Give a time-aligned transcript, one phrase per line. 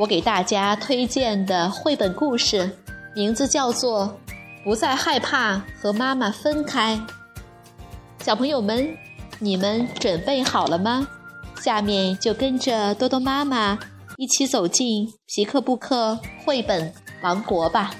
[0.00, 2.74] 我给大家推荐的绘本故事，
[3.14, 4.18] 名字叫做
[4.64, 6.96] 《不再害怕和妈妈分开》。
[8.24, 8.96] 小朋友们，
[9.38, 11.06] 你们准备好了吗？
[11.60, 13.78] 下面就跟着多多妈妈
[14.16, 17.90] 一起走进皮克布克绘本王国吧。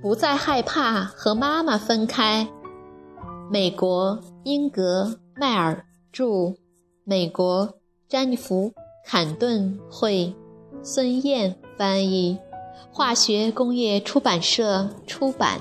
[0.00, 2.46] 不再害怕和妈妈分开。
[3.50, 6.54] 美国英格迈尔著，
[7.04, 7.74] 美国
[8.08, 8.72] 詹妮弗
[9.04, 10.34] 坎顿绘，
[10.82, 12.38] 孙燕翻译，
[12.92, 15.58] 化学工业出版社出版。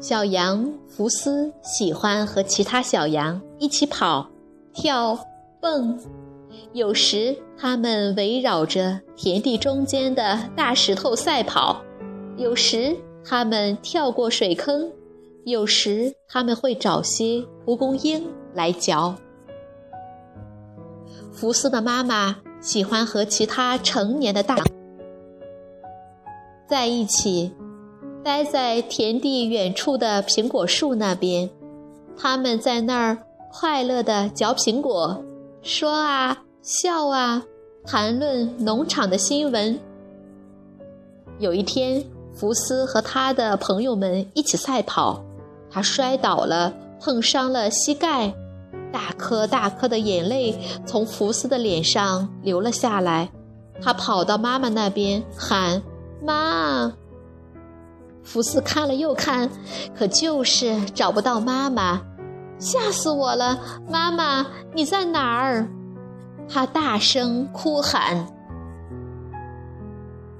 [0.00, 4.30] 小羊福斯喜欢和其他小羊一起跑、
[4.72, 5.18] 跳、
[5.60, 5.98] 蹦。
[6.72, 11.82] 有时，它们围绕着田地中间的大石头赛跑；
[12.36, 14.90] 有时，它们跳过水坑；
[15.44, 19.16] 有时，他们会找些蒲公英来嚼。
[21.32, 24.56] 福斯的妈妈喜欢和其他成年的大
[26.66, 27.52] 在一起，
[28.22, 31.48] 待在田地远处的苹果树那边。
[32.16, 33.18] 他们在那儿
[33.52, 35.24] 快乐地嚼苹果，
[35.62, 36.44] 说啊。
[36.62, 37.44] 笑啊，
[37.84, 39.78] 谈论农场的新闻。
[41.38, 45.24] 有一天，福斯和他的朋友们一起赛跑，
[45.70, 48.34] 他摔倒了，碰伤了膝盖，
[48.92, 53.30] 大颗大颗的眼泪从福斯的脸上流了下来。
[53.80, 55.80] 他跑到妈妈那边喊
[56.20, 56.92] ：“妈！”
[58.24, 59.48] 福斯看了又看，
[59.96, 62.02] 可就是找不到妈妈，
[62.58, 63.58] 吓死我了！
[63.88, 65.68] 妈妈，你在哪儿？
[66.48, 68.26] 他大声哭喊。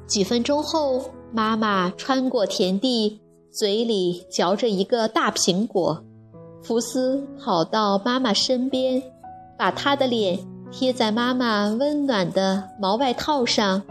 [0.06, 3.20] 几分钟后，妈妈穿过田地，
[3.50, 6.02] 嘴里嚼着一个大苹果。
[6.62, 9.02] 福斯跑到妈妈身边，
[9.58, 10.38] 把他的脸
[10.70, 13.82] 贴在妈妈温暖的毛外套上。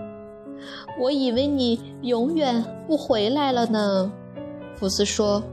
[0.99, 4.11] 我以为你永远不回来了呢，
[4.75, 5.44] 福斯说。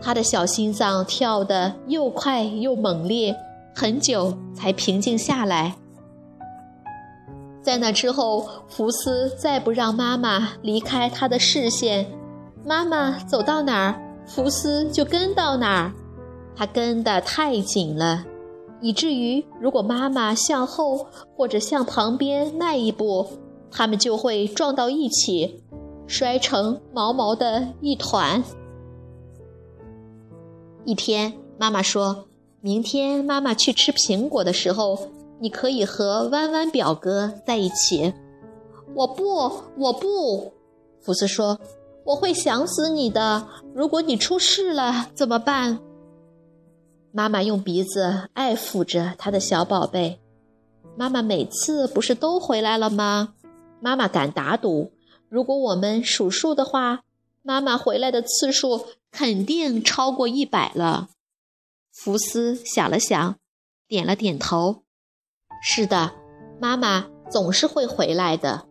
[0.00, 3.36] 他的小心脏跳得又快又猛烈，
[3.74, 5.76] 很久才平静下来。
[7.62, 12.06] 在那之后，福斯再不让妈妈离开他的视线。
[12.64, 15.92] 妈妈走到哪儿，福斯就跟到哪儿。
[16.56, 18.24] 他跟得太紧了，
[18.80, 21.06] 以至于如果妈妈向后
[21.36, 23.26] 或者向旁边迈一步，
[23.70, 25.62] 他们就会撞到一起，
[26.06, 28.42] 摔成毛毛的一团。
[30.84, 32.26] 一天，妈妈说
[32.60, 34.98] ：“明天妈妈去吃苹果的时候。”
[35.42, 38.14] 你可以和弯弯表哥在一起。
[38.94, 40.52] 我不，我不。
[41.00, 41.58] 福斯说
[42.06, 43.48] ：“我会想死你的。
[43.74, 45.80] 如果你出事了怎么办？”
[47.10, 50.20] 妈妈用鼻子爱抚着他的小宝贝。
[50.96, 53.34] 妈妈每次不是都回来了吗？
[53.80, 54.92] 妈妈敢打赌，
[55.28, 57.02] 如果我们数数的话，
[57.42, 61.08] 妈妈回来的次数肯定超过一百了。
[61.92, 63.36] 福斯想了想，
[63.88, 64.84] 点了点头。
[65.64, 66.10] 是的，
[66.60, 68.66] 妈妈总是会回来的。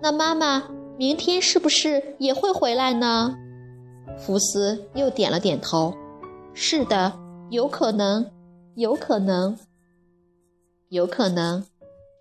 [0.00, 0.64] 那妈妈
[0.96, 3.36] 明天是不是也会回来呢？
[4.18, 5.92] 福斯又点了点头。
[6.54, 7.12] 是的，
[7.50, 8.30] 有可能，
[8.74, 9.58] 有可能，
[10.88, 11.62] 有可能。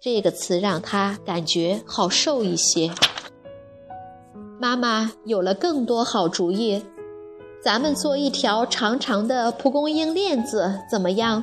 [0.02, 2.92] 这个词让他感觉好受一些。
[4.60, 6.84] 妈妈有了更多好主意，
[7.64, 11.42] 咱们做一条长长的蒲公英链子，怎么样？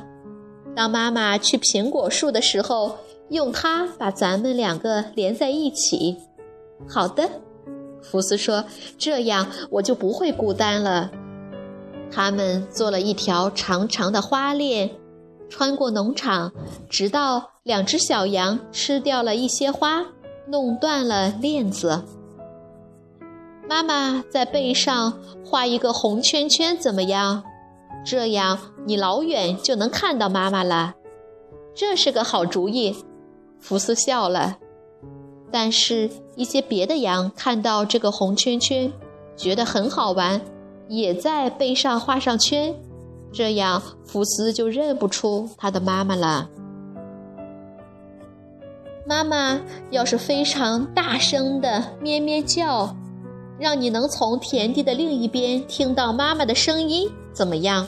[0.75, 2.97] 当妈妈去苹果树的时候，
[3.29, 6.17] 用它把咱们两个连在一起。
[6.87, 7.29] 好的，
[8.01, 8.63] 福斯说
[8.97, 11.11] ：“这样我就不会孤单了。”
[12.11, 14.89] 他们做了一条长长的花链，
[15.49, 16.51] 穿过农场，
[16.89, 20.05] 直到两只小羊吃掉了一些花，
[20.47, 22.03] 弄断了链子。
[23.67, 27.43] 妈妈在背上画一个红圈圈，怎么样？
[28.05, 30.95] 这样你老远就能看到妈妈了，
[31.75, 32.95] 这是个好主意。
[33.59, 34.57] 福斯笑了。
[35.51, 38.91] 但是，一些别的羊看到这个红圈圈，
[39.35, 40.39] 觉得很好玩，
[40.87, 42.75] 也在背上画上圈，
[43.33, 46.49] 这样福斯就认不出他的妈妈了。
[49.07, 49.59] 妈妈
[49.89, 52.95] 要是非常大声的咩咩叫，
[53.59, 57.09] 让你能从田地的另一边听到妈妈的声音，
[57.39, 57.87] 怎么样？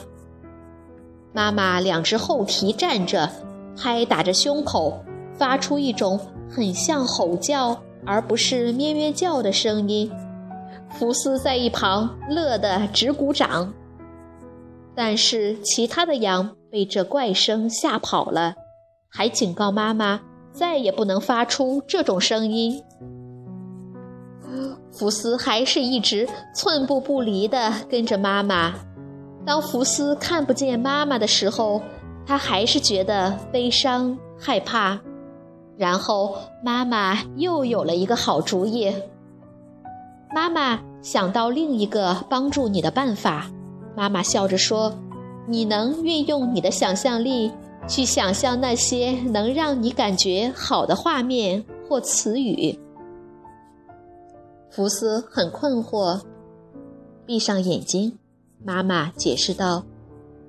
[1.34, 3.28] 妈妈两只后蹄站着，
[3.76, 5.04] 拍打着胸口，
[5.34, 6.18] 发出一种
[6.48, 10.10] 很像吼叫而不是咩咩叫的声音。
[10.88, 13.74] 福斯在一旁乐得直鼓掌，
[14.94, 18.54] 但是其他的羊被这怪声吓跑了，
[19.10, 20.22] 还警告妈妈。
[20.50, 22.82] 再也不能发出这种声音。
[24.90, 28.74] 福斯还是一直寸步不离地跟着妈妈。
[29.44, 31.82] 当福斯看不见妈妈的时候，
[32.26, 35.00] 他还是觉得悲伤害怕。
[35.76, 38.92] 然后妈妈又有了一个好主意。
[40.34, 43.50] 妈妈想到另一个帮助你的办法。
[43.96, 44.92] 妈妈笑着说
[45.48, 47.52] ：“你能运用你的想象力。”
[47.88, 52.78] 去想象那些能让你感觉好的画面或词语。
[54.70, 56.20] 福斯很困惑，
[57.26, 58.16] 闭上眼睛。
[58.64, 59.84] 妈妈解释道：“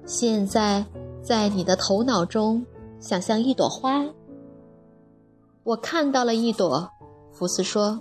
[0.05, 0.85] 现在
[1.21, 2.65] 在你的头脑中
[2.99, 4.05] 想象一朵花。”
[5.63, 6.89] 我看到了一朵。
[7.31, 7.99] 福斯说：“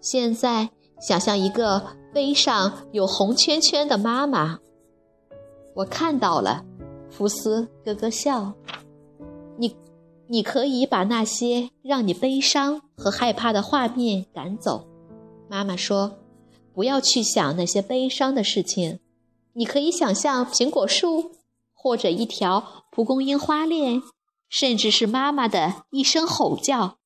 [0.00, 0.70] 现在
[1.00, 1.82] 想象一个
[2.12, 4.58] 背上有红圈圈的妈妈。”
[5.76, 6.64] 我看到了。
[7.10, 8.52] 福斯咯咯笑，
[9.56, 9.74] 你，
[10.26, 14.86] 你可以把那些让你悲伤和害怕的画面赶走。
[15.48, 16.12] 妈妈说
[16.78, 19.00] ：“不要去想那些悲伤的事情，
[19.54, 21.32] 你可以想象苹果树，
[21.74, 24.00] 或者一条蒲公英花链，
[24.48, 26.98] 甚至是妈妈的一声吼叫。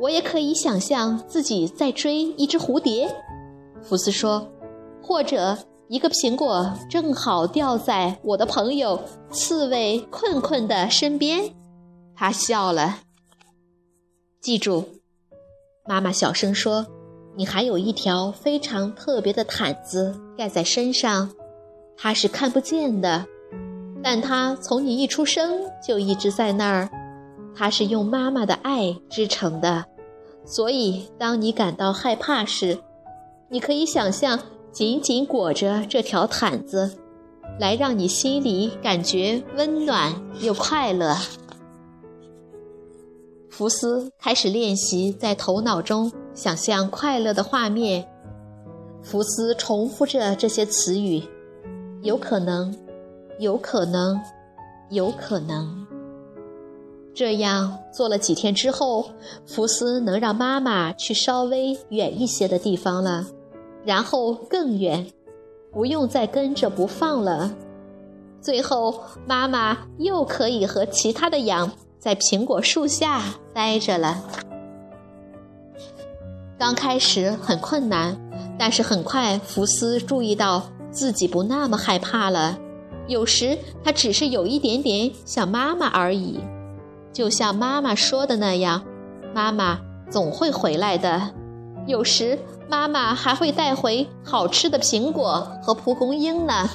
[0.00, 3.22] 我也可以想象自己在追一只蝴蝶。”
[3.80, 4.50] 福斯说
[5.00, 5.56] ：“或者。”
[5.88, 11.54] 一个苹果正好掉在我的朋友刺猬困困的身边，
[12.16, 13.02] 他笑了。
[14.40, 14.88] 记住，
[15.86, 16.86] 妈妈小声说
[17.34, 21.30] ：“你还有一条非常特别的毯子盖在身上，
[21.96, 23.26] 它是看不见的，
[24.02, 26.88] 但它从你一出生就一直在那儿。
[27.54, 29.84] 它是用妈妈的爱织成的，
[30.44, 32.78] 所以当你感到害怕时，
[33.48, 34.38] 你可以想象。”
[34.72, 36.96] 紧紧裹着这条毯子，
[37.60, 41.14] 来让你心里感觉温暖又快乐。
[43.52, 48.08] 福斯开始练习在头脑中想象快乐的画面。
[49.02, 51.22] 福斯重复着这些词语
[52.00, 52.74] ：“有可能，
[53.38, 54.18] 有可能，
[54.88, 55.86] 有可能。”
[57.12, 59.10] 这样做了几天之后，
[59.44, 63.26] 福斯能让妈妈去稍微远一些的地方了。
[63.84, 65.06] 然后更远，
[65.70, 67.54] 不用再跟着不放了。
[68.40, 71.70] 最后，妈妈又可以和其他的羊
[72.02, 73.22] 在苹果树下
[73.54, 74.24] 待着了。
[76.58, 78.18] 刚开始很困难，
[78.58, 82.58] 但是很快福斯注意到自己不那么害怕了。
[83.06, 86.40] 有时他只是有一点点想妈妈而已，
[87.12, 88.82] 就像妈妈说的那样，
[89.32, 89.78] 妈妈
[90.10, 91.30] 总会回来的。
[91.86, 92.36] 有时。
[92.70, 96.70] 妈妈还会带回好吃的苹果和蒲公英呢。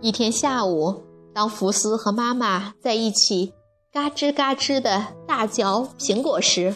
[0.00, 1.02] 一天下午，
[1.38, 3.52] 当福斯和妈妈在一起
[3.92, 6.74] 嘎吱嘎吱的大嚼苹果时，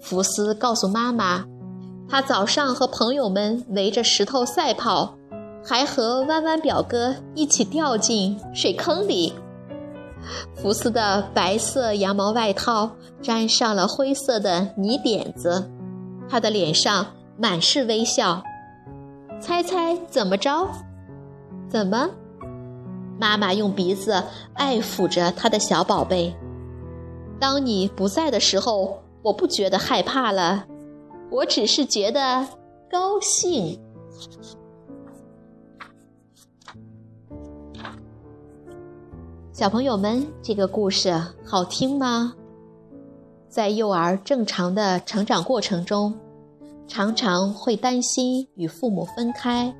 [0.00, 1.44] 福斯告诉妈妈，
[2.08, 5.16] 他早上和朋友们围着石头赛跑，
[5.64, 9.34] 还和弯弯表哥一起掉进水坑里。
[10.54, 15.68] 福斯的白色羊毛外套沾上了灰色的泥点子。
[16.28, 17.04] 他的脸上
[17.36, 18.40] 满是微笑，
[19.40, 20.68] 猜猜怎么着？
[21.68, 22.08] 怎么？
[23.18, 24.22] 妈妈用鼻子
[24.54, 26.34] 爱抚着他的小宝贝。
[27.38, 30.66] 当你不在的时候，我不觉得害怕了，
[31.30, 32.46] 我只是觉得
[32.90, 33.78] 高兴。
[39.52, 42.34] 小朋友们，这个故事好听吗？
[43.48, 46.14] 在幼儿正常的成长过程中，
[46.86, 49.74] 常常会担心与父母分开。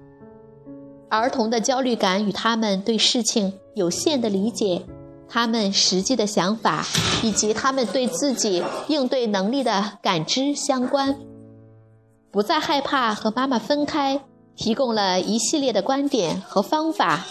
[1.09, 4.85] 儿童的焦虑感与他们对事情有限的理解、
[5.29, 6.85] 他们实际的想法
[7.23, 11.17] 以及他们对自己应对能力的感知相关。
[12.33, 14.25] 不再害怕和妈妈分开，
[14.57, 17.25] 提供了一系列的观点和方法，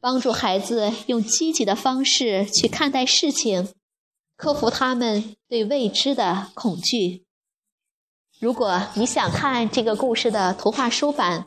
[0.00, 3.70] 帮助孩子用积极的方式去看待事情。
[4.36, 7.24] 克服他们对未知的恐惧。
[8.38, 11.46] 如果你想看这个故事的图画书版，